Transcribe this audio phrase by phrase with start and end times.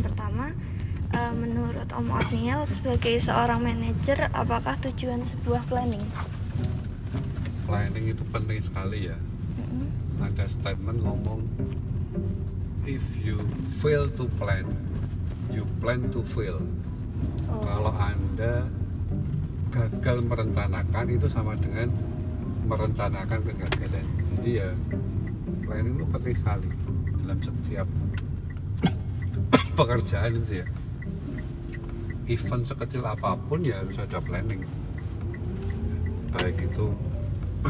[0.00, 0.46] pertanyaan pertama
[1.14, 6.02] Eh, menurut Om Otniel sebagai seorang manajer apakah tujuan sebuah planning
[7.70, 9.18] planning itu penting sekali ya
[9.54, 9.86] Mm-mm.
[10.18, 11.46] ada statement ngomong
[12.82, 13.38] if you
[13.78, 14.66] fail to plan
[15.54, 16.58] you plan to fail
[17.46, 17.62] Oh.
[17.62, 18.66] kalau anda
[19.70, 21.94] gagal merencanakan itu sama dengan
[22.66, 24.68] merencanakan kegagalan jadi ya
[25.62, 26.68] planning itu penting sekali
[27.22, 27.86] dalam setiap
[29.74, 30.66] pekerjaan itu ya.
[32.24, 34.64] Event sekecil apa pun ya harus ada planning.
[36.32, 36.86] Baik itu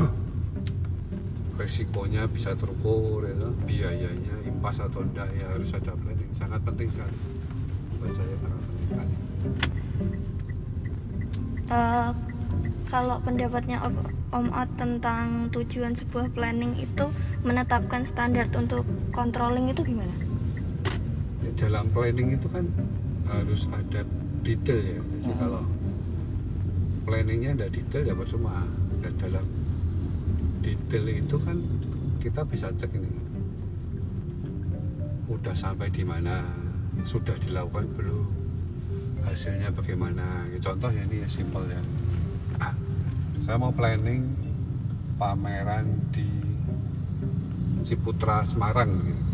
[1.59, 3.35] resikonya bisa terukur ya,
[3.67, 6.31] biayanya impas atau enggak ya harus ada planning.
[6.37, 7.17] Sangat penting sekali.
[7.99, 9.15] Buat saya sangat penting sekali.
[11.65, 12.11] Eh,
[12.93, 13.81] kalau pendapatnya
[14.31, 17.11] Om Ot tentang tujuan sebuah planning itu
[17.43, 20.24] menetapkan standar untuk controlling itu gimana?
[21.55, 22.67] Dalam planning itu kan
[23.31, 24.03] harus ada
[24.43, 25.01] detail ya.
[25.01, 25.39] Jadi Mm.
[25.41, 25.65] kalau
[27.05, 28.67] planningnya ada detail ya percuma.
[29.01, 29.47] Dan dalam
[30.61, 31.57] detail itu kan
[32.19, 33.11] kita bisa cek ini.
[35.29, 36.45] Udah sampai di mana?
[37.05, 38.27] Sudah dilakukan belum?
[39.25, 40.25] Hasilnya bagaimana?
[40.53, 41.81] Ya, contoh ya ini ya simpel ya.
[43.45, 44.25] Saya mau planning
[45.17, 46.29] pameran di
[47.85, 48.89] Ciputra Semarang.
[49.05, 49.34] gitu.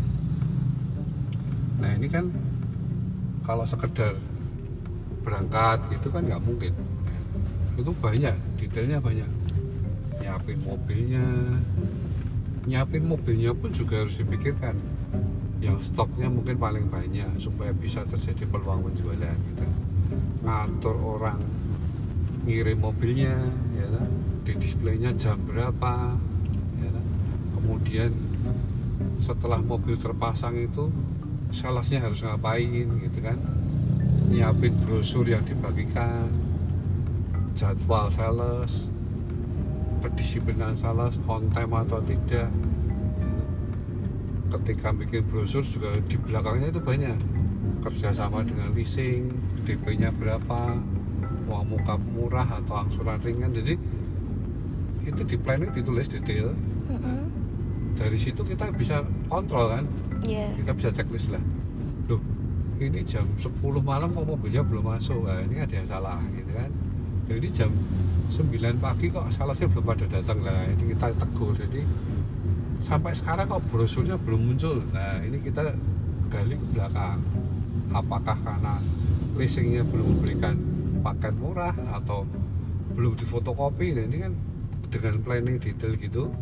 [1.81, 2.29] Nah ini kan
[3.41, 4.13] kalau sekedar
[5.21, 6.73] berangkat gitu kan nggak mungkin.
[7.77, 9.29] Itu banyak detailnya banyak.
[10.21, 11.25] Nyiapin mobilnya.
[12.69, 14.77] Nyiapin mobilnya pun juga harus dipikirkan.
[15.61, 19.65] Yang stoknya mungkin paling banyak supaya bisa terjadi peluang penjualan gitu.
[20.41, 21.41] Ngatur orang
[22.41, 23.37] ngirim mobilnya
[23.77, 24.09] ya kan?
[24.41, 26.17] di displaynya jam berapa
[26.81, 27.05] ya kan?
[27.53, 28.09] kemudian
[29.21, 30.89] setelah mobil terpasang itu
[31.51, 33.37] salesnya harus ngapain gitu kan?
[34.31, 36.31] Nyiapin brosur yang dibagikan
[37.53, 38.87] jadwal sales
[40.01, 42.49] kedisiplinan sales on time atau tidak.
[44.51, 47.19] Ketika bikin brosur juga di belakangnya itu banyak.
[47.81, 49.29] Kerjasama dengan leasing
[49.65, 50.77] DP nya berapa
[51.49, 53.53] uang muka murah atau angsuran ringan.
[53.53, 53.77] Jadi
[55.05, 56.53] itu di planning ditulis detail.
[58.01, 59.85] Dari situ kita bisa kontrol kan?
[60.25, 60.49] Iya.
[60.57, 61.41] kita bisa checklist lah.
[62.09, 62.21] Loh
[62.81, 65.29] ini jam 10 malam kok mobilnya belum masuk?
[65.29, 66.69] Nah, ini ada yang salah gitu kan?
[67.29, 67.69] Jadi jam
[68.33, 70.65] 9 pagi kok salesnya belum pada datang lah.
[70.65, 71.85] Ini kita tegur jadi
[72.81, 74.81] sampai sekarang kok brosurnya belum muncul.
[74.89, 75.77] Nah ini kita
[76.33, 77.21] gali ke belakang.
[77.93, 78.81] Apakah karena
[79.37, 80.57] leasingnya belum memberikan
[81.05, 82.25] paket murah atau
[82.97, 83.93] belum difotokopi?
[83.93, 84.33] Nah ini kan
[84.89, 86.33] dengan planning detail gitu.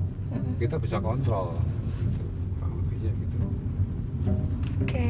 [0.58, 1.56] Kita bisa kontrol
[2.54, 3.38] kurang lebihnya gitu
[4.80, 5.08] Oke.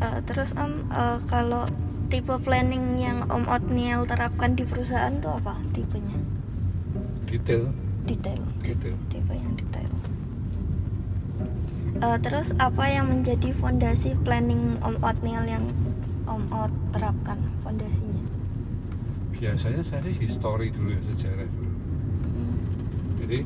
[0.00, 1.68] Eh, terus Om, eh, kalau
[2.06, 6.16] tipe planning yang Om Otniel terapkan di perusahaan tuh apa tipenya?
[7.24, 7.70] detail
[8.02, 8.42] Detail.
[8.60, 9.92] gitu Tipe yang detail.
[11.96, 15.64] Eh, terus apa yang menjadi fondasi planning Om Otniel yang
[16.24, 18.24] Om Ot terapkan fondasinya?
[19.32, 21.72] biasanya saya sih history dulu ya sejarah dulu
[22.20, 22.56] Mm.
[23.16, 23.38] jadi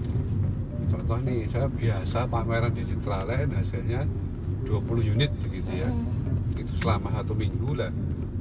[0.94, 4.06] contoh nih saya biasa pameran di Citraland hasilnya
[4.64, 6.62] 20 unit begitu ya Mm.
[6.62, 7.90] itu selama satu minggu lah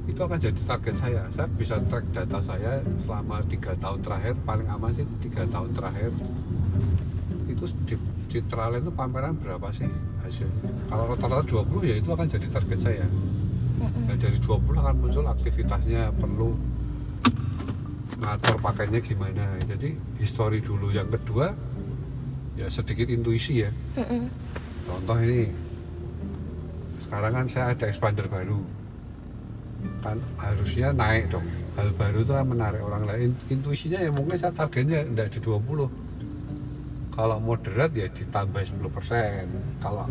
[0.06, 4.68] itu akan jadi target saya saya bisa track data saya selama tiga tahun terakhir paling
[4.70, 6.14] aman sih tiga tahun terakhir
[7.50, 7.96] itu di
[8.30, 9.90] Citraland itu pameran berapa sih
[10.22, 13.06] hasilnya kalau rata-rata 20 ya itu akan jadi target saya
[13.74, 14.06] Mm-mm.
[14.06, 16.54] Nah, dari 20 akan muncul aktivitasnya perlu
[18.22, 19.60] ngatur pakainya gimana.
[19.68, 20.94] Jadi history dulu.
[20.94, 21.52] Yang kedua
[22.54, 23.70] ya sedikit intuisi ya.
[23.98, 24.30] Mm-mm.
[24.86, 25.50] Contoh ini
[27.02, 28.60] sekarang kan saya ada expander baru.
[30.00, 31.44] Kan harusnya naik dong.
[31.76, 33.30] Hal baru itu kan menarik orang lain.
[33.50, 35.90] Intuisinya ya mungkin saya targetnya enggak di 20.
[37.14, 39.82] Kalau moderat ya ditambah 10%.
[39.82, 40.08] Kalau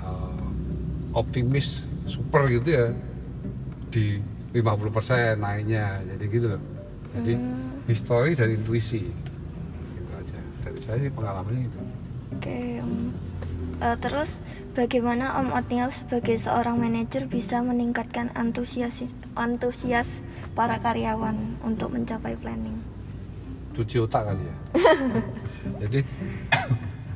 [0.00, 0.46] eh,
[1.14, 2.86] optimis super gitu ya
[3.92, 4.18] di
[4.52, 6.02] 50% naiknya.
[6.04, 6.62] Jadi gitu loh.
[7.14, 7.78] Jadi Hmm.
[7.86, 9.06] history dan intuisi.
[10.80, 11.80] Saya sih pengalamannya itu.
[12.34, 13.14] Oke, Om.
[13.82, 14.38] Eh, terus
[14.78, 19.02] bagaimana Om Otniel sebagai seorang manajer bisa meningkatkan antusias
[19.34, 20.22] antusias
[20.54, 22.94] para karyawan untuk mencapai planning?
[23.74, 24.56] cuci otak kali ya.
[25.82, 26.00] Jadi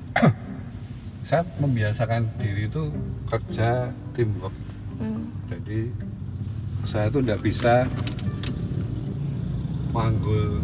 [1.29, 2.91] saya membiasakan diri itu
[3.31, 4.55] kerja teamwork.
[4.99, 5.31] Hmm.
[5.47, 5.95] Jadi
[6.83, 7.87] saya tuh tidak bisa
[9.95, 10.61] manggul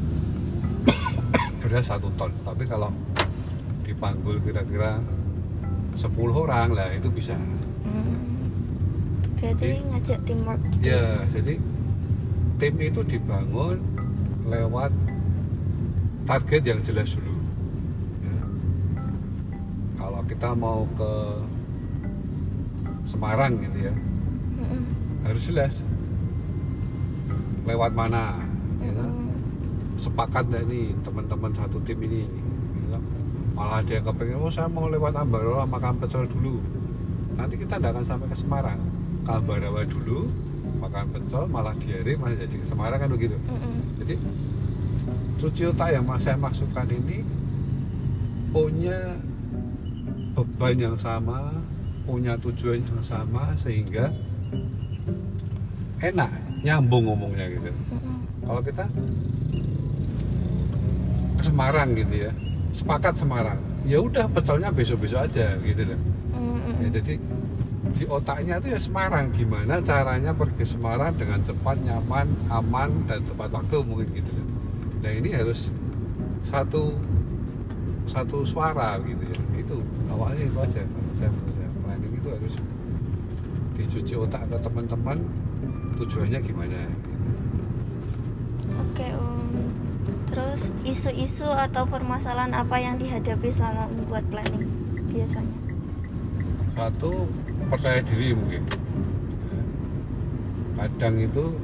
[1.65, 2.29] beras satu ton.
[2.39, 2.93] Tapi kalau
[3.83, 5.01] dipanggul kira-kira
[5.95, 7.35] 10 orang lah itu bisa.
[7.35, 8.21] Hmm.
[9.35, 10.89] berarti Jadi- ngajak teamwork gitu.
[10.89, 11.55] ya jadi
[12.57, 13.77] tim itu dibangun
[14.43, 14.89] lewat
[16.25, 17.37] target yang jelas dulu
[18.25, 18.41] Ya.
[19.95, 21.13] kalau kita mau ke
[23.05, 24.83] Semarang gitu ya Mm-mm.
[25.23, 25.75] harus jelas
[27.63, 28.41] lewat mana
[28.81, 29.11] ya kan?
[29.13, 29.24] Mm-mm.
[29.95, 32.27] Sepakat nggak nih teman-teman satu tim ini.
[33.55, 36.59] Malah ada yang kepengen oh saya mau lewat Ambarawa makan pecel dulu.
[37.39, 38.81] Nanti kita tidak akan sampai ke Semarang.
[39.23, 40.27] Ke Ambarawa dulu
[40.83, 43.39] makan pecel malah diare malah jadi ke Semarang kan begitu.
[44.03, 44.15] Jadi
[45.39, 47.23] cuci otak yang saya maksudkan ini
[48.51, 49.19] punya
[50.35, 51.55] beban yang sama
[52.05, 54.13] punya tujuan yang sama sehingga
[56.05, 56.31] enak
[56.67, 57.71] nyambung ngomongnya gitu.
[58.45, 58.85] Kalau kita
[61.45, 62.33] ke Semarang gitu ya.
[62.73, 63.61] Sepakat Semarang.
[63.85, 66.01] Ya udah pecelnya besok-besok aja gitu loh.
[66.81, 67.21] Ya, jadi
[67.93, 69.29] di otaknya itu ya Semarang.
[69.37, 74.47] Gimana caranya pergi Semarang dengan cepat nyaman aman dan tepat waktu mungkin gitu loh.
[75.05, 75.69] Nah ini harus
[76.49, 76.97] satu
[78.09, 79.39] satu suara gitu ya.
[79.61, 80.81] Itu awalnya itu aja
[81.13, 82.57] saya saya planning itu harus
[83.77, 85.21] dicuci otak ke teman-teman
[86.01, 87.13] tujuannya gimana gitu.
[88.81, 89.64] Oke Om.
[90.35, 94.67] Terus isu-isu atau permasalahan apa yang dihadapi selama membuat planning
[95.15, 95.59] biasanya?
[96.75, 97.31] satu
[97.71, 98.67] percaya diri mungkin
[100.75, 101.55] kadang itu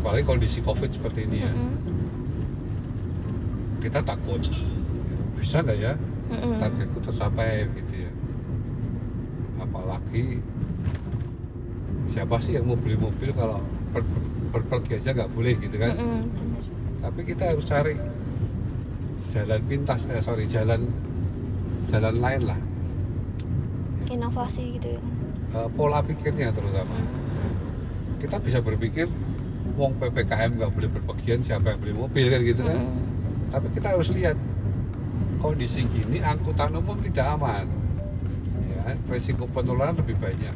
[0.00, 1.76] apalagi kondisi covid seperti ini ya Mm-mm.
[3.84, 4.40] kita takut
[5.36, 5.92] bisa nggak ya
[6.32, 6.56] Mm-mm.
[6.56, 8.10] targetku tercapai gitu ya
[9.60, 10.40] apalagi
[12.08, 13.60] siapa sih yang mau beli mobil kalau
[13.92, 14.08] per-
[14.48, 16.62] per- pergi aja nggak boleh gitu kan Mm-mm, bener.
[17.04, 17.94] tapi kita harus cari
[19.34, 20.86] jalan pintas eh sorry jalan
[21.90, 22.60] jalan lain lah.
[24.06, 25.02] Inovasi gitu ya.
[25.58, 26.94] Eh, pola pikirnya terutama.
[28.22, 29.10] Kita bisa berpikir
[29.74, 32.78] wong ppkm nggak boleh berpergian siapa yang beli mobil kan gitu kan.
[32.78, 33.02] Mm-mm.
[33.50, 34.34] tapi kita harus lihat
[35.38, 37.66] kondisi gini angkutan umum tidak aman.
[38.70, 38.96] Ya kan?
[39.10, 40.54] resiko penularan lebih banyak.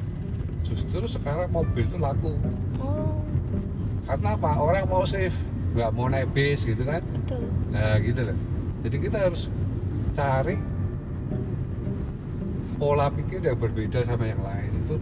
[0.63, 2.39] Justru sekarang mobil itu laku.
[2.79, 3.23] Oh,
[4.07, 4.51] karena apa?
[4.55, 7.03] Orang mau safe nggak mau naik bis gitu kan.
[7.03, 7.43] Betul.
[7.69, 8.39] nah gitu loh
[8.79, 9.51] jadi kita harus
[10.15, 10.57] cari
[12.79, 14.71] pola pikir yang berbeda sama yang lain.
[14.87, 14.97] Itu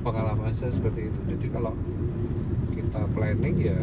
[0.00, 1.20] pengalaman saya seperti itu.
[1.36, 1.76] Jadi kalau
[2.72, 3.78] kita planning ya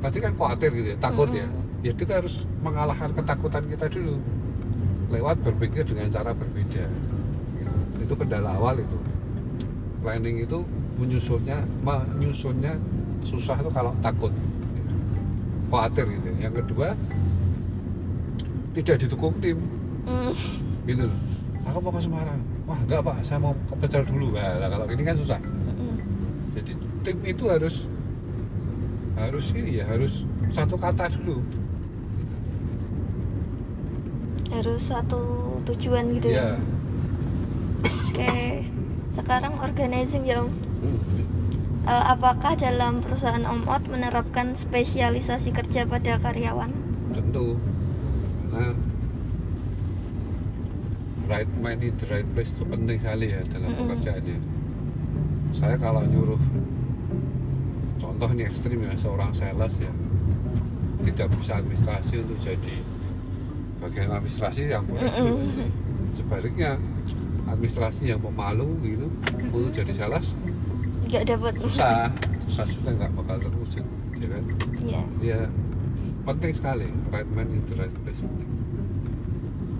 [0.00, 1.48] tadi kan khawatir gitu ya takut ya.
[1.80, 4.20] Ya kita harus mengalahkan ketakutan kita dulu
[5.12, 6.88] lewat berpikir dengan cara berbeda.
[8.00, 8.96] Itu kendala awal itu.
[10.00, 10.64] Planning itu
[10.96, 12.80] menyusunnya menyusunnya
[13.20, 14.32] susah tuh kalau takut
[15.70, 16.98] khawatir gitu yang kedua
[18.74, 19.58] tidak didukung tim
[20.00, 20.32] Mm.
[20.88, 21.06] gitu
[21.60, 25.02] aku mau ke Semarang wah enggak pak saya mau ke Pecel dulu nah, kalau ini
[25.04, 25.94] kan susah Mm-mm.
[26.56, 26.72] jadi
[27.04, 27.84] tim itu harus
[29.20, 31.44] harus ini ya harus satu kata dulu
[34.50, 35.22] Harus satu
[35.62, 36.58] tujuan gitu ya ya.
[38.10, 38.66] Oke.
[39.14, 40.50] Sekarang organizing ya Om.
[41.80, 46.68] Eh, apakah dalam perusahaan Om Ot menerapkan spesialisasi kerja pada karyawan?
[47.10, 47.58] tentu
[48.46, 48.70] karena
[51.26, 53.82] right man in the right place itu penting sekali ya dalam Mm-mm.
[53.90, 54.38] pekerjaan ya
[55.50, 56.38] saya kalau nyuruh
[57.98, 59.90] contoh ini ekstrim ya seorang sales ya
[61.02, 62.76] tidak bisa administrasi untuk jadi
[63.82, 65.42] bagian administrasi yang boleh Mm-mm.
[65.42, 65.66] pasti.
[66.14, 66.78] sebaliknya
[67.50, 69.06] administrasi yang pemalu gitu
[69.50, 70.30] untuk jadi sales
[71.10, 71.52] Nggak dapat.
[71.66, 72.06] susah
[72.46, 73.84] susah juga nggak bakal terwujud
[74.20, 74.44] ya kan
[74.80, 75.02] Iya.
[75.20, 75.40] ya
[76.22, 78.22] penting sekali right man in the right place.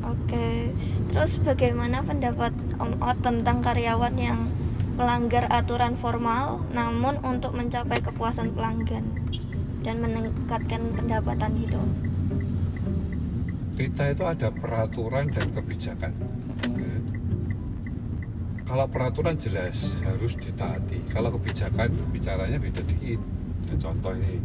[0.01, 0.73] Oke.
[1.13, 4.49] Terus bagaimana pendapat Om Ot tentang karyawan yang
[4.97, 9.05] melanggar aturan formal namun untuk mencapai kepuasan pelanggan
[9.87, 11.81] dan meningkatkan pendapatan gitu?
[13.81, 16.13] kita itu ada peraturan dan kebijakan.
[18.71, 21.03] Kalau peraturan jelas harus ditaati.
[21.11, 23.19] Kalau kebijakan bicaranya beda dikit.
[23.67, 24.39] Ya, contoh ini.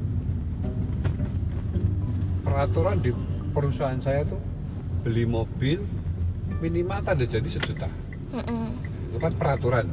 [2.42, 3.14] Peraturan di
[3.54, 4.42] perusahaan saya tuh
[5.06, 5.78] beli mobil
[6.58, 7.86] minimal tanda jadi sejuta.
[8.34, 8.66] Mm-mm.
[9.14, 9.86] itu kan peraturan.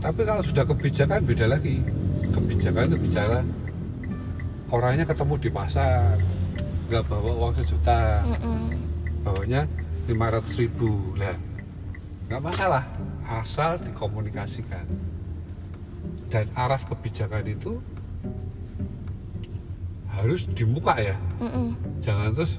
[0.00, 1.84] Tapi kalau sudah kebijakan beda lagi.
[2.32, 3.44] Kebijakan itu bicara
[4.72, 6.16] orangnya ketemu di pasar
[6.88, 8.24] nggak bawa uang sejuta.
[8.24, 8.72] Mm-mm.
[9.20, 9.68] bawanya
[10.08, 11.12] 500 ribu.
[11.20, 11.45] Lah
[12.26, 12.84] nggak masalah
[13.26, 14.86] asal dikomunikasikan.
[16.26, 17.78] Dan aras kebijakan itu
[20.10, 21.16] harus dibuka ya.
[21.38, 21.76] Mm-mm.
[22.00, 22.58] jangan terus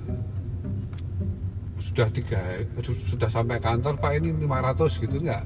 [1.82, 2.38] sudah tiga
[2.86, 5.44] sudah sampai kantor pak ini 500 gitu nggak.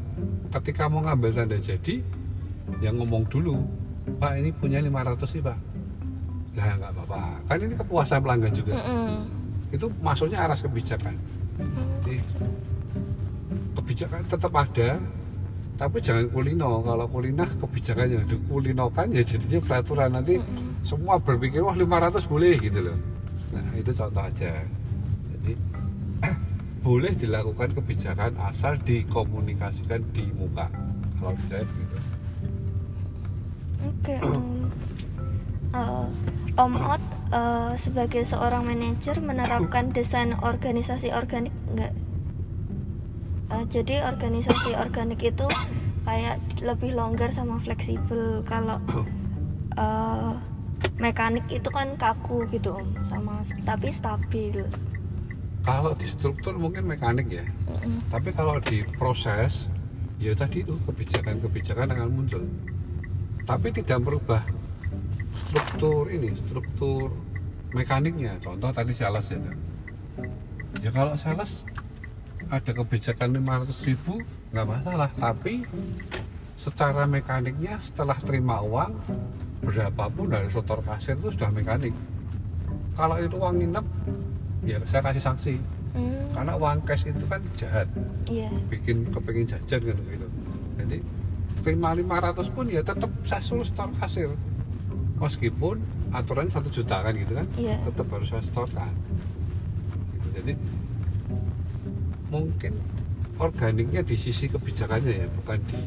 [0.52, 2.04] Ketika mau ngambil tanda jadi
[2.84, 3.64] yang ngomong dulu
[4.20, 5.58] pak ini punya 500 sih pak.
[6.60, 7.22] Lah nggak apa-apa.
[7.48, 8.76] Kan ini kepuasan pelanggan juga.
[8.78, 9.26] Mm-mm.
[9.72, 11.16] itu masuknya arah kebijakan.
[12.04, 12.20] Jadi,
[13.92, 14.90] kebijakan tetap ada
[15.76, 20.80] tapi jangan kulino kalau kulino kebijakannya dikulinokan ya jadinya peraturan nanti Mm-mm.
[20.80, 22.96] semua berpikir wah 500 boleh gitu loh
[23.52, 24.64] nah itu contoh aja
[25.36, 25.54] jadi
[26.88, 30.72] boleh dilakukan kebijakan asal dikomunikasikan di muka
[31.20, 32.00] kalau di saya begitu
[33.82, 34.70] Oke, Om.
[35.74, 36.08] Eh,
[36.54, 41.90] Om Ot eh, sebagai seorang manajer menerapkan desain organisasi organik enggak?
[43.52, 45.46] Eh, jadi organisasi organik itu
[46.08, 48.42] kayak lebih longgar sama fleksibel.
[48.48, 48.80] Kalau
[49.78, 50.32] eh,
[50.98, 54.66] mekanik itu kan kaku gitu Om, sama tapi stabil.
[55.62, 58.02] kalau di struktur mungkin mekanik ya Mm-mm.
[58.10, 59.70] tapi kalau di proses
[60.18, 62.42] ya tadi itu kebijakan-kebijakan akan muncul
[63.46, 64.42] tapi tidak merubah
[65.38, 67.14] struktur ini struktur
[67.78, 69.38] mekaniknya contoh tadi sales ya
[70.82, 71.62] ya kalau sales
[72.52, 74.20] ada kebijakan 500 ribu
[74.52, 75.10] nggak masalah.
[75.10, 75.64] Tapi
[76.60, 78.92] secara mekaniknya setelah terima uang
[79.64, 81.96] berapapun dari setor kasir itu sudah mekanik.
[82.92, 83.86] Kalau itu uang nginep
[84.68, 85.56] ya saya kasih sanksi.
[85.92, 87.88] Hmm, karena uang cash itu kan jahat.
[88.28, 88.48] Iya.
[88.68, 90.28] bikin kepengin jajan kan gitu.
[90.80, 90.98] Jadi
[91.62, 94.32] terima 500 pun ya tetap saya suruh store kasir.
[95.20, 95.78] Meskipun
[96.12, 97.80] aturannya satu juta kan gitu kan Iya.
[97.88, 98.92] tetap harus saya store kan
[100.12, 100.28] Gitu.
[100.36, 100.54] jadi
[102.32, 102.74] mungkin
[103.38, 105.80] organiknya di sisi kebijakannya ya bukan di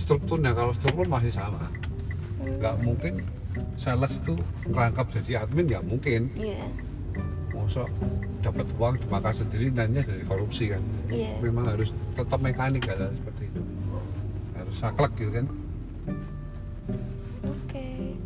[0.00, 1.68] strukturnya kalau struktur masih sama
[2.40, 3.20] nggak mungkin
[3.76, 4.32] sales itu
[4.70, 6.64] merangkap jadi admin nggak mungkin Iya.
[7.52, 7.90] mosok
[8.40, 11.36] dapat uang dimakan sendiri nantinya jadi korupsi kan Iya.
[11.42, 13.60] memang harus tetap mekanik kan seperti itu
[14.56, 15.46] harus saklek gitu kan
[17.44, 18.16] Oke.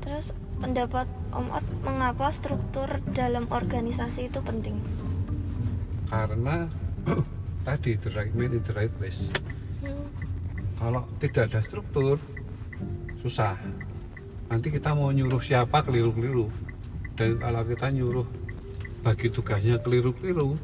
[0.00, 0.30] Terus
[0.62, 4.78] pendapat Om Ot mengapa struktur dalam organisasi itu penting?
[6.06, 6.70] Karena
[7.66, 9.30] tadi the right man in the right place.
[10.76, 12.20] Kalau tidak ada struktur
[13.24, 13.56] susah.
[14.46, 16.46] Nanti kita mau nyuruh siapa keliru-keliru.
[17.16, 18.28] Dan kalau kita nyuruh
[19.06, 20.58] bagi tugasnya keliru-keliru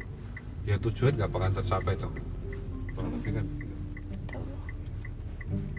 [0.67, 2.15] ya tujuan nggak bakal tercapai dong
[2.91, 3.47] Kurang lebih kan
[4.11, 4.45] betul.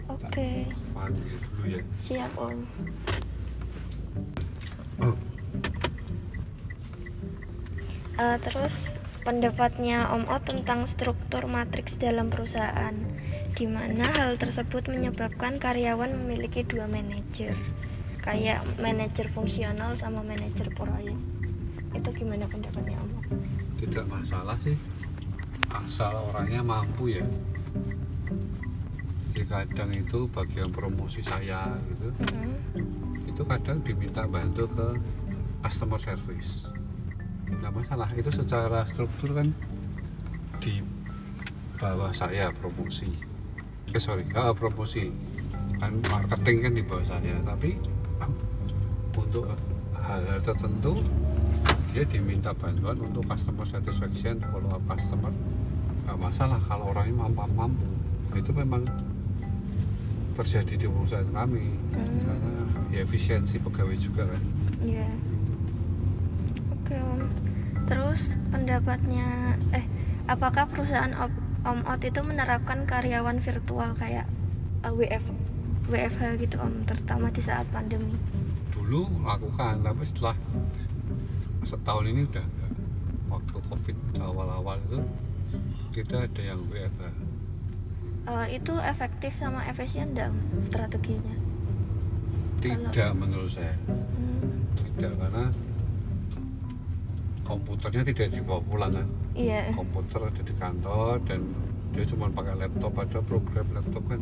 [0.08, 0.50] Oke,
[0.96, 1.80] panggil dulu ya.
[2.00, 2.58] Siap Om.
[8.14, 12.94] Eh, terus pendapatnya Om Ot tentang struktur matriks dalam perusahaan,
[13.56, 17.56] di mana hal tersebut menyebabkan karyawan memiliki dua manajer,
[18.20, 21.16] kayak manajer fungsional sama manajer proyek.
[21.96, 23.24] Itu gimana pendapatnya Om Ot?
[23.84, 24.76] tidak masalah sih
[25.74, 27.24] asal orangnya mampu ya
[29.34, 32.54] jadi kadang itu bagian promosi saya gitu Hmm,
[33.26, 34.88] itu kadang diminta bantu ke
[35.66, 36.70] customer service
[37.60, 38.08] nggak masalah.
[38.14, 39.52] Itu secara struktur kan
[40.58, 40.80] di
[41.78, 43.10] bawah saya promosi.
[43.92, 44.24] Eh sorry.
[44.34, 45.12] Ah, promosi.
[45.78, 47.36] Kan marketing kan di bawah saya.
[47.44, 47.76] Tapi
[49.14, 49.50] untuk
[49.98, 51.00] hal-hal tertentu
[51.94, 55.30] dia diminta bantuan untuk customer satisfaction follow up customer.
[56.04, 57.86] Nggak masalah kalau orangnya mampu mampu.
[58.34, 58.82] Itu memang
[60.34, 61.70] terjadi di perusahaan kami.
[61.94, 62.18] Hmm.
[62.26, 62.52] karena
[62.90, 64.42] ya efisiensi pegawai juga kan.
[64.82, 65.06] Iya.
[67.84, 69.84] Terus pendapatnya, eh,
[70.24, 71.32] apakah perusahaan Om,
[71.64, 74.24] Om Ot itu menerapkan karyawan virtual kayak
[74.84, 75.24] eh, WF,
[75.90, 78.16] WFH gitu Om, terutama di saat pandemi?
[78.74, 80.36] dulu lakukan tapi setelah
[81.64, 82.44] setahun ini udah
[83.32, 84.98] waktu covid awal-awal itu
[85.94, 87.32] kita ada yang WFH
[88.24, 90.32] Eh, itu efektif sama efisien dong
[90.64, 91.36] strateginya?
[92.64, 93.76] tidak menurut saya.
[94.16, 94.64] Hmm,
[94.96, 95.44] tidak karena
[97.44, 99.70] komputernya tidak dibawa pulang kan iya.
[99.76, 101.40] komputer ada di kantor dan
[101.94, 104.20] dia cuma pakai laptop ada program laptop kan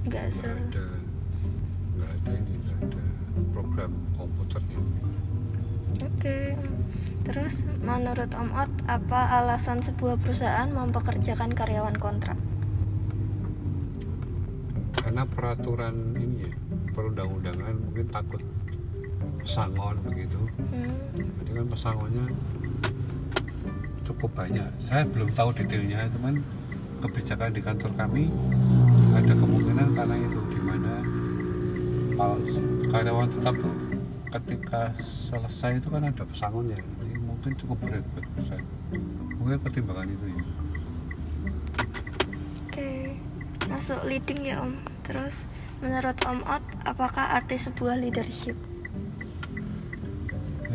[0.00, 0.86] Nggak ada
[1.96, 3.04] nggak ada ini nggak ada
[3.54, 4.80] program komputernya
[6.00, 6.56] Oke.
[7.28, 12.40] Terus menurut Om Ot, apa alasan sebuah perusahaan mempekerjakan karyawan kontrak?
[15.10, 16.52] karena peraturan ini ya
[16.94, 18.38] perundang-undangan mungkin takut
[19.42, 20.40] pesangon begitu.
[20.70, 20.94] Hmm,
[21.40, 22.24] jadi kan pesangonnya
[24.04, 24.68] cukup banyak.
[24.84, 26.42] Saya belum tahu detailnya cuman
[27.00, 28.28] kebijakan di kantor kami
[29.16, 30.94] ada kemungkinan karena itu di mana
[32.14, 32.36] kalau
[32.92, 33.76] karyawan tetap tuh
[34.30, 38.62] ketika selesai itu kan ada pesangonnya jadi mungkin cukup berat buat saya.
[39.40, 40.42] Mungkin pertimbangan itu ya.
[42.68, 42.90] Oke,
[43.66, 44.76] masuk leading ya Om.
[45.02, 45.34] Terus
[45.80, 48.54] menurut Om Ot, apakah arti sebuah leadership?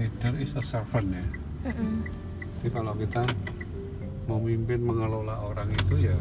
[0.05, 1.25] Leader is a servant ya.
[1.65, 2.05] Mm-mm.
[2.61, 3.25] jadi kalau kita
[4.29, 6.17] memimpin mengelola orang itu ya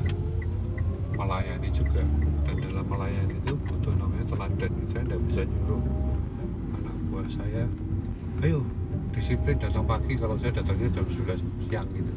[1.13, 2.01] melayani juga.
[2.49, 4.73] Dan dalam melayani itu butuh namanya teladan.
[4.89, 5.85] Saya tidak bisa nyuruh
[6.81, 7.65] anak buah saya
[8.41, 8.65] ayo
[9.13, 10.17] disiplin datang pagi.
[10.17, 12.13] Kalau saya datangnya jam 11 siang gitu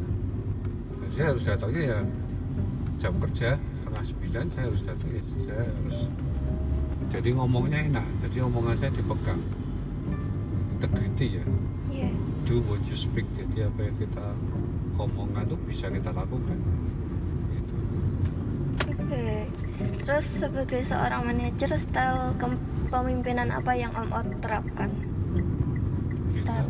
[0.98, 2.00] nah, saya harus datangnya ya
[2.98, 5.22] jam kerja setengah sembilan saya harus datang ya.
[5.52, 6.00] Saya harus
[7.08, 8.08] jadi ngomongnya enak.
[8.24, 9.40] Jadi omongan saya dipegang
[10.78, 11.46] integrity ya
[11.88, 12.10] Iya.
[12.46, 14.26] do what you speak jadi apa yang kita
[14.98, 16.58] omongkan itu bisa kita lakukan
[17.50, 17.76] gitu.
[18.92, 19.46] Oke.
[20.02, 24.90] Terus sebagai seorang manajer, style kepemimpinan apa yang Om Ot terapkan?
[26.30, 26.70] Style.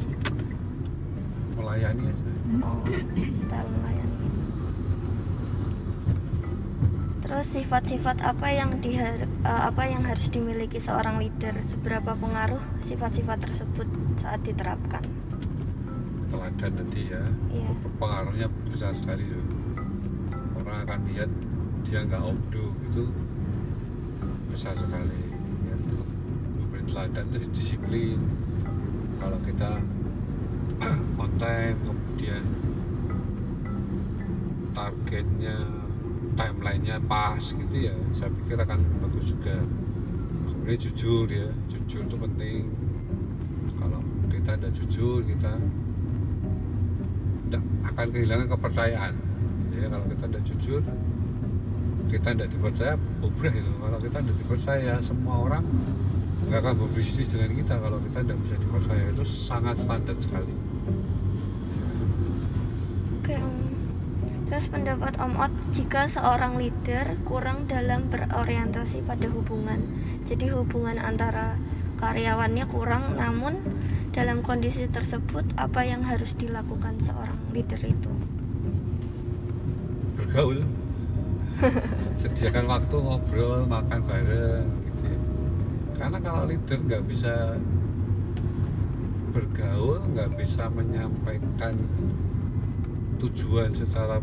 [1.57, 2.77] melayani aja Oh,
[3.17, 4.27] style melayani.
[7.27, 11.59] Terus sifat-sifat apa yang dihar- eh, apa yang harus dimiliki seorang leader?
[11.59, 15.03] Seberapa pengaruh sifat-sifat tersebut saat diterapkan?
[16.27, 17.71] teladan nanti ya Iya.
[17.97, 19.47] pengaruhnya besar sekali loh
[20.59, 21.31] orang akan lihat
[21.87, 23.03] dia nggak omdo itu
[24.51, 25.23] besar sekali
[25.63, 25.75] ya.
[26.59, 28.19] memberi teladan itu disiplin
[29.17, 29.79] kalau kita
[31.23, 32.43] on time kemudian
[34.75, 35.57] targetnya
[36.37, 37.95] timelinenya pas gitu ya.
[38.13, 39.57] Saya pikir akan bagus juga.
[40.47, 42.61] Kemudian jujur ya jujur itu penting.
[43.75, 45.51] Kalau kita tidak jujur kita
[47.47, 49.13] tidak akan kehilangan kepercayaan.
[49.73, 50.81] Jadi kalau kita tidak jujur
[52.07, 53.71] kita tidak dipercaya bubrah itu.
[53.81, 55.63] Kalau kita tidak dipercaya semua orang
[56.47, 57.75] nggak akan berbisnis dengan kita.
[57.75, 60.55] Kalau kita tidak bisa dipercaya itu sangat standar sekali.
[63.17, 63.66] Oke Om.
[64.47, 69.83] Terus pendapat Om Ot, jika seorang leader kurang dalam berorientasi pada hubungan,
[70.23, 71.59] jadi hubungan antara
[71.99, 73.59] karyawannya kurang, namun
[74.15, 78.11] dalam kondisi tersebut apa yang harus dilakukan seorang leader itu?
[80.17, 80.59] bergaul
[82.21, 85.09] sediakan waktu ngobrol makan bareng gitu
[85.97, 87.57] karena kalau leader nggak bisa
[89.33, 91.73] bergaul nggak bisa menyampaikan
[93.17, 94.21] tujuan secara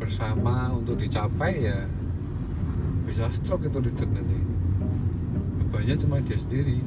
[0.00, 1.84] bersama untuk dicapai ya
[3.04, 4.38] bisa stroke itu leader nanti.
[5.60, 6.80] Bebannya cuma dia sendiri.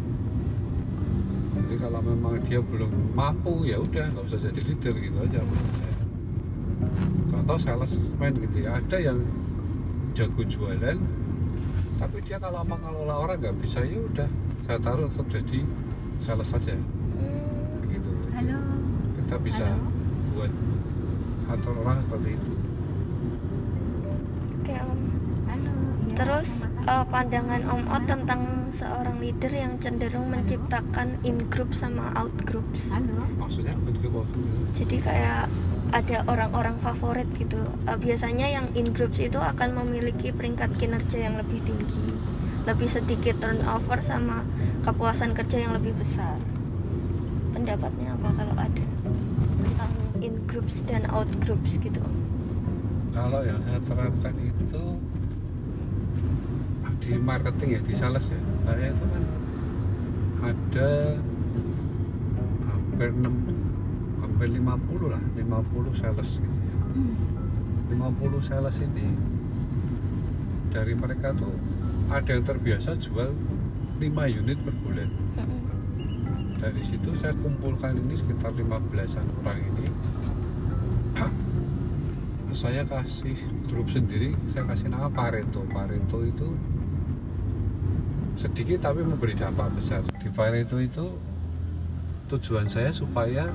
[1.53, 5.39] Jadi kalau memang dia belum mampu ya udah nggak usah jadi leader gitu aja
[7.43, 9.19] contoh salesman gitu ya ada yang
[10.15, 10.97] jago jualan
[11.99, 14.29] tapi dia kalau mengelola orang nggak bisa ya udah
[14.63, 15.59] saya taruh tetap jadi
[16.23, 16.71] sales saja.
[16.71, 18.11] Hmm, gitu.
[18.31, 18.59] Halo.
[19.19, 19.91] kita bisa Halo.
[20.31, 20.51] buat
[21.51, 22.53] atur orang seperti itu
[24.63, 24.99] Oke Om.
[25.51, 25.75] Halo.
[26.15, 27.03] Terus kasih.
[27.11, 32.87] pandangan Om Ot tentang seorang leader yang cenderung menciptakan in group sama out groups.
[32.87, 33.27] Halo.
[33.35, 34.39] maksudnya untuk waktu
[34.71, 35.51] Jadi kayak
[35.91, 37.59] ada orang-orang favorit gitu.
[37.59, 42.15] Eh, biasanya yang in groups itu akan memiliki peringkat kinerja yang lebih tinggi,
[42.63, 44.47] lebih sedikit turnover sama
[44.87, 46.39] kepuasan kerja yang lebih besar.
[47.51, 48.85] Pendapatnya apa kalau ada
[49.59, 49.91] tentang
[50.23, 51.99] in groups dan out groups gitu?
[53.13, 54.83] Kalau yang saya terapkan itu
[57.03, 58.41] di marketing ya di sales ya.
[58.65, 59.23] Saya itu kan
[60.43, 60.91] ada
[62.67, 66.75] hampir 6 hampir 50 lah 50 sales gitu ya.
[66.97, 67.15] Hmm.
[68.17, 69.07] 50 sales ini
[70.73, 71.53] dari mereka tuh
[72.09, 73.29] ada yang terbiasa jual
[74.01, 75.09] 5 unit per bulan.
[76.63, 79.85] Dari situ saya kumpulkan ini sekitar 15an orang ini
[82.53, 83.33] saya kasih
[83.65, 86.53] grup sendiri saya kasih nama Pareto Pareto itu
[88.33, 90.01] sedikit tapi memberi dampak besar.
[90.17, 91.05] Di Pareto itu
[92.33, 93.49] tujuan saya supaya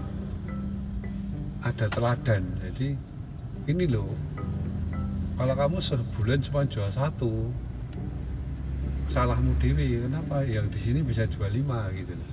[1.62, 2.46] ada teladan.
[2.62, 2.94] Jadi
[3.66, 4.10] ini loh
[5.38, 7.50] kalau kamu sebulan cuma jual satu
[9.10, 10.42] salahmu dewi kenapa?
[10.46, 12.32] Yang di sini bisa jual lima gitu loh.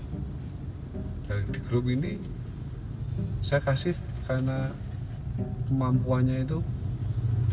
[1.25, 2.21] Dan di grup ini
[3.41, 3.97] saya kasih
[4.29, 4.69] karena
[5.67, 6.59] kemampuannya itu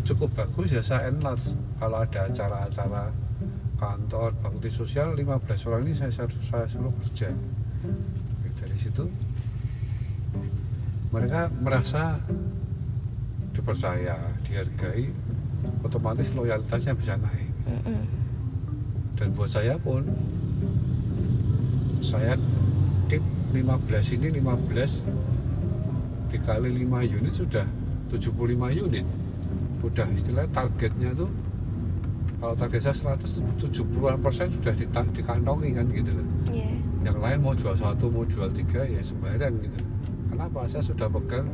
[0.03, 1.55] cukup bagus ya saya enlarge.
[1.79, 3.11] Kalau ada acara-acara
[3.79, 7.35] kantor bakti sosial 15 orang ini saya, saya suruh kerja.
[8.38, 9.11] Oke, dari situ
[11.12, 12.16] mereka merasa
[13.53, 14.16] dipercaya
[14.49, 15.12] dihargai
[15.85, 17.51] otomatis loyalitasnya bisa naik.
[19.18, 20.07] Dan buat saya pun
[22.03, 22.35] saya
[23.07, 23.23] keep
[23.55, 25.32] 15 ini 15
[26.33, 27.66] dikali 5 unit sudah
[28.09, 28.33] 75
[28.73, 29.05] unit.
[29.85, 31.29] Udah istilahnya targetnya tuh
[32.40, 36.27] kalau target saya 170-an persen sudah dita- dikantongi kan gitu loh.
[36.51, 36.68] Iya.
[37.03, 39.79] yang lain mau jual satu mau jual tiga ya sembarang gitu.
[40.31, 40.64] Kenapa?
[40.66, 41.47] Saya sudah pegang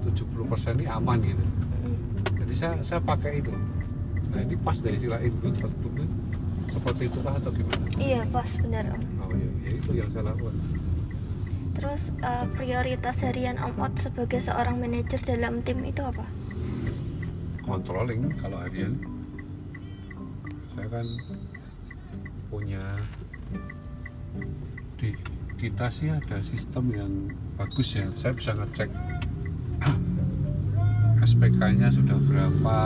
[0.00, 1.44] 70% ini aman gitu.
[1.82, 1.98] Mm.
[2.42, 3.50] jadi saya saya pakai itu.
[4.30, 6.06] Nah ini pas dari istilah input output
[6.70, 7.84] seperti itu kah atau gimana?
[7.98, 9.02] Iya, pas benar Om.
[9.20, 10.54] oh ya, ya itu yang saya lakukan
[11.72, 16.42] Terus eh, prioritas harian Om Ot sebagai seorang manajer dalam tim itu apa?
[17.62, 18.98] controlling kalau harian.
[20.74, 21.06] Saya kan
[22.52, 22.84] punya
[24.98, 25.16] di
[25.56, 27.12] kita sih ada sistem yang
[27.56, 28.10] bagus ya.
[28.18, 28.90] Saya bisa ngecek
[31.32, 32.78] SPK-nya sudah berapa.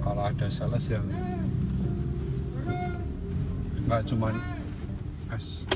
[0.00, 1.06] Kalau ada sales yang
[3.90, 4.38] nggak cuman
[5.34, 5.66] S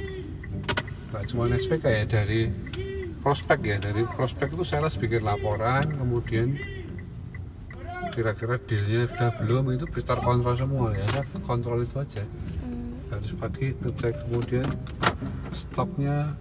[1.14, 2.50] nggak cuman SPK ya dari
[3.22, 6.59] prospek ya dari prospek itu sales bikin laporan kemudian
[8.11, 11.07] kira-kira dealnya sudah belum itu bisa kontrol semua ya.
[11.11, 12.22] Saya kontrol itu aja.
[12.62, 14.66] Hmm, harus pagi ngecek kemudian
[15.55, 16.35] stoknya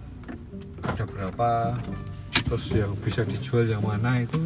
[0.82, 1.78] ada berapa
[2.46, 4.42] terus yang bisa dijual yang mana itu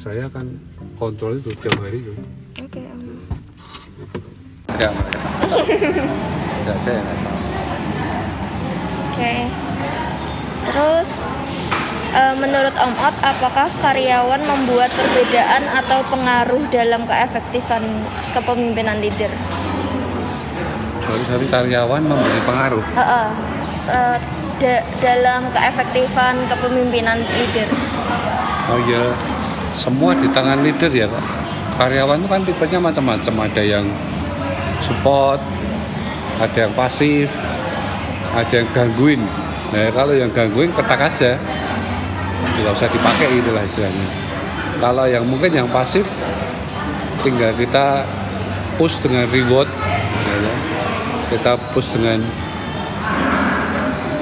[0.00, 0.56] saya akan
[0.96, 2.12] kontrol itu tiap hari itu.
[2.60, 3.00] Oke, Om.
[4.80, 4.88] ada
[6.64, 7.59] ada saya
[9.20, 9.36] Oke.
[10.64, 11.10] Terus
[12.16, 17.84] eh, menurut Om Ot, apakah karyawan membuat perbedaan atau pengaruh dalam keefektifan
[18.32, 19.28] kepemimpinan leader?
[21.10, 23.28] dari karyawan memberi pengaruh Heeh.
[23.90, 24.16] Eh,
[24.56, 27.68] da- dalam keefektifan kepemimpinan leader.
[28.72, 29.10] Oh iya,
[29.76, 31.24] semua di tangan leader ya Pak.
[31.76, 33.84] Karyawan itu kan tipenya macam-macam, ada yang
[34.80, 35.42] support,
[36.38, 37.28] ada yang pasif,
[38.34, 39.22] ada yang gangguin.
[39.74, 41.38] Nah kalau yang gangguin ketak aja,
[42.60, 44.06] nggak usah dipakai itulah istilahnya.
[44.80, 46.06] Kalau yang mungkin yang pasif,
[47.20, 48.06] tinggal kita
[48.80, 50.56] push dengan reward, ya kan.
[51.28, 52.22] kita push dengan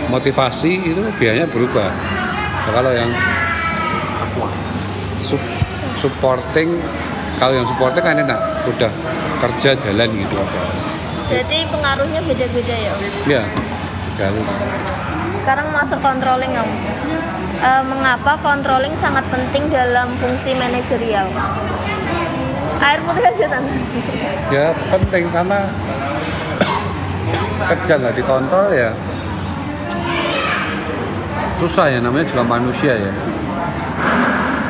[0.09, 1.89] motivasi itu biayanya berubah.
[1.89, 3.11] Nah, kalau yang
[5.21, 5.53] sup-
[5.97, 6.81] supporting
[7.39, 8.91] kalau yang supporting kan enak udah
[9.39, 10.35] kerja jalan gitu
[11.29, 13.03] Berarti pengaruhnya beda-beda ya, Om?
[13.29, 13.43] ya
[14.27, 14.51] harus
[15.43, 16.71] Sekarang masuk controlling, Om.
[17.59, 21.25] Eh, mengapa controlling sangat penting dalam fungsi manajerial?
[22.79, 23.75] Air putih aja, Tante.
[24.49, 25.67] ya penting karena
[27.69, 28.91] kerja nggak dikontrol ya
[31.59, 33.13] susah ya namanya juga manusia ya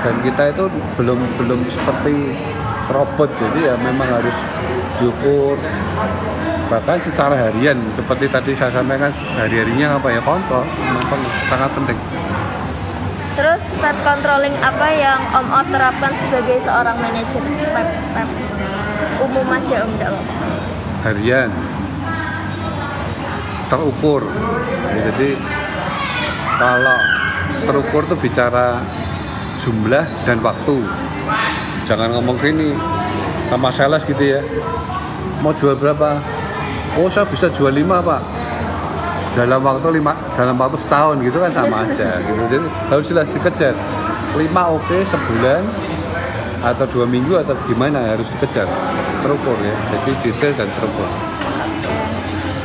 [0.02, 0.64] dan kita itu
[0.96, 2.32] belum belum seperti
[2.88, 4.34] robot jadi ya memang harus
[4.98, 5.60] diukur
[6.68, 10.20] bahkan secara harian seperti tadi saya sampaikan hari-harinya apa ya?
[10.20, 10.64] Kontrol.
[10.64, 11.98] Memang sangat penting.
[13.38, 17.42] Terus step controlling apa yang Om Ot terapkan sebagai seorang manajer?
[17.62, 18.28] Step-step
[19.22, 20.34] umum aja Om, apa-apa.
[21.06, 21.50] harian.
[23.68, 24.26] Terukur.
[24.90, 25.30] Ya, jadi
[26.58, 26.98] kalau
[27.68, 28.82] terukur tuh bicara
[29.62, 30.82] jumlah dan waktu.
[31.86, 32.74] Jangan ngomong gini
[33.48, 34.40] sama sales gitu ya.
[35.38, 36.18] Mau jual berapa
[36.98, 38.20] oh saya bisa jual lima pak.
[39.38, 42.42] Dalam waktu lima dalam waktu setahun gitu kan sama aja gitu.
[42.50, 43.74] Jadi harus jelas dikejar.
[44.34, 45.62] Lima oke sebulan
[46.58, 48.66] atau dua minggu atau gimana harus dikejar.
[49.22, 51.08] Terukur ya jadi detail dan terukur.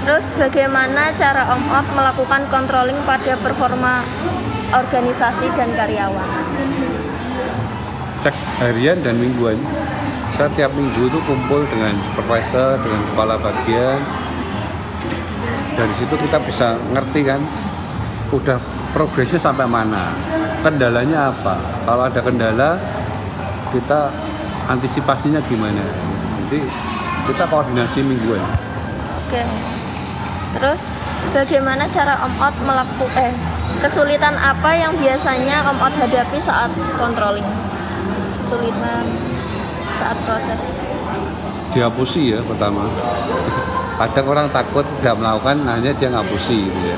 [0.04, 4.04] Terus bagaimana cara Om Ot melakukan controlling pada performa
[4.76, 6.28] organisasi dan karyawan?
[8.24, 9.60] cek harian dan mingguan.
[10.40, 14.00] Saya tiap minggu itu kumpul dengan supervisor dengan kepala bagian
[15.74, 17.42] dari situ kita bisa ngerti kan
[18.34, 18.58] udah
[18.94, 20.14] progresnya sampai mana
[20.62, 22.78] kendalanya apa kalau ada kendala
[23.74, 24.10] kita
[24.70, 25.84] antisipasinya gimana
[26.46, 26.62] jadi
[27.30, 28.42] kita koordinasi mingguan
[29.34, 29.42] Oke.
[30.54, 30.86] Terus
[31.34, 33.34] bagaimana cara Om Ot melakukan eh
[33.82, 36.70] kesulitan apa yang biasanya Om Ot hadapi saat
[37.02, 37.50] controlling?
[38.46, 39.10] Kesulitan
[39.98, 40.62] saat proses.
[41.74, 42.86] dihapusi ya pertama
[43.94, 46.98] kadang orang takut tidak melakukan hanya dia ngapusi gitu ya.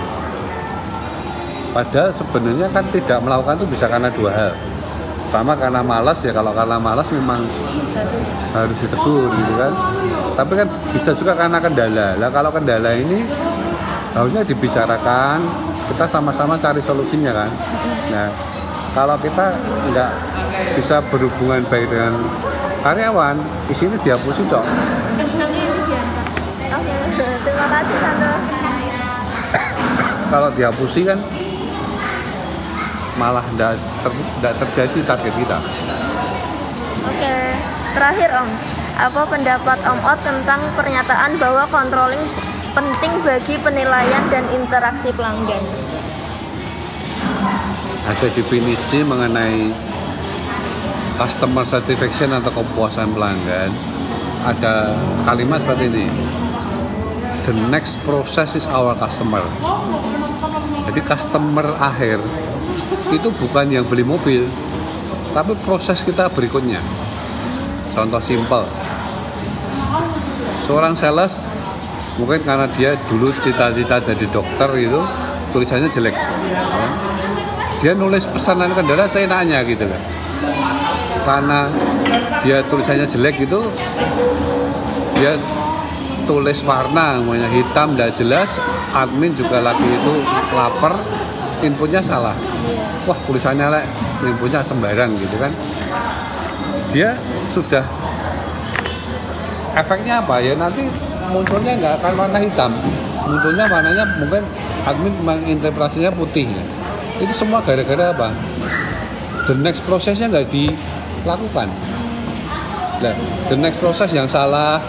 [1.75, 4.53] Padahal sebenarnya kan tidak melakukan itu bisa karena dua hal.
[5.27, 7.43] Pertama karena malas ya kalau karena malas memang
[8.55, 9.73] harus ditegur gitu kan.
[10.39, 12.15] Tapi kan bisa juga karena kendala.
[12.15, 13.27] Lah kalau kendala ini
[14.15, 15.43] harusnya dibicarakan
[15.91, 17.51] kita sama-sama cari solusinya kan.
[18.15, 18.27] Nah
[18.95, 19.51] kalau kita
[19.91, 20.11] nggak
[20.79, 22.15] bisa berhubungan baik dengan
[22.79, 23.35] karyawan
[23.67, 24.63] di sini dihapusi dong
[27.75, 28.31] kasih Tante.
[30.31, 31.19] kalau dihapusi kan
[33.15, 33.79] malah tidak
[34.59, 35.57] terjadi target kita.
[37.05, 37.35] Oke,
[37.95, 38.49] terakhir Om,
[38.99, 42.23] apa pendapat Om Ot tentang pernyataan bahwa controlling
[42.75, 45.63] penting bagi penilaian dan interaksi pelanggan?
[48.05, 49.71] Ada definisi mengenai
[51.15, 53.71] customer satisfaction atau kepuasan pelanggan.
[54.43, 56.07] Ada kalimat seperti ini.
[57.45, 59.45] The next process is our customer.
[60.89, 62.17] Jadi customer akhir
[63.13, 64.49] itu bukan yang beli mobil,
[65.29, 66.81] tapi proses kita berikutnya.
[67.93, 68.65] Contoh simpel.
[70.65, 71.45] Seorang sales
[72.17, 75.05] mungkin karena dia dulu cita-cita jadi dokter itu
[75.53, 76.17] tulisannya jelek.
[77.85, 80.01] Dia nulis pesanan kendaraan saya nanya gitu kan.
[81.21, 81.69] Karena
[82.41, 83.61] dia tulisannya jelek itu
[85.21, 85.37] dia
[86.25, 88.57] tulis warna namanya hitam tidak jelas.
[88.91, 90.13] Admin juga lagi itu
[90.51, 90.97] lapar
[91.61, 92.33] inputnya salah.
[93.05, 93.85] Wah tulisannya lek
[94.25, 95.53] inputnya sembarang gitu kan.
[96.89, 97.13] Dia
[97.53, 97.85] sudah
[99.77, 100.57] efeknya apa ya?
[100.57, 100.89] Nanti
[101.29, 102.71] munculnya nggak akan warna hitam.
[103.25, 104.43] Munculnya warnanya mungkin
[104.85, 106.49] admin menginterpretasinya putih.
[106.49, 106.63] Ya.
[107.15, 108.27] itu semua gara-gara apa?
[109.47, 111.71] The next prosesnya nggak dilakukan.
[112.95, 113.15] Nah,
[113.51, 114.79] the next proses yang salah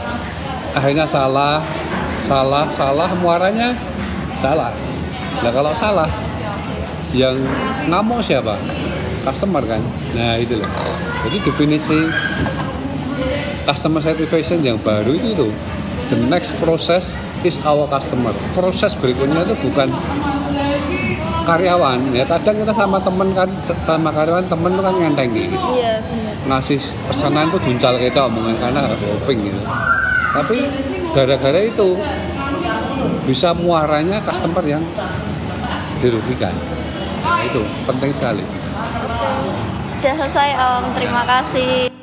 [0.77, 1.65] akhirnya salah
[2.29, 3.73] salah salah muaranya
[4.45, 4.69] salah.
[5.41, 6.09] Nah kalau salah
[7.17, 7.33] yang
[7.89, 8.61] ngamuk siapa?
[9.25, 9.81] Customer kan?
[10.13, 10.69] Nah itu loh.
[11.27, 11.99] Jadi definisi
[13.65, 15.49] customer satisfaction yang baru itu itu
[16.13, 18.37] the next process is our customer.
[18.53, 19.89] Proses berikutnya itu bukan
[21.49, 21.99] karyawan.
[22.13, 23.49] Ya kadang kita sama temen kan
[23.83, 26.03] sama karyawan temen itu kan ngenteng gitu Iya,
[26.47, 29.61] ngasih pesanan tuh juncal kita omongan karena shopping gitu
[30.37, 30.59] tapi
[31.17, 31.97] gara-gara itu
[33.25, 34.85] bisa muaranya customer yang
[36.05, 36.53] dirugikan.
[37.25, 38.45] Nah, itu penting sekali.
[39.97, 41.96] Sudah selesai Om, terima kasih.